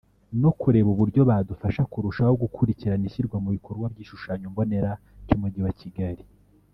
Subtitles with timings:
[0.41, 4.91] no kureba uburyo badufasha kurushaho gukurikirana ishyirwa mu bikorwa ry’igishushanyo mbonera
[5.25, 6.23] cy’umujyi wa Kigali